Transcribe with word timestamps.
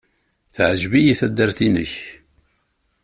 Teɛjeb-iyi 0.53 1.13
taddart-nnek. 1.19 1.93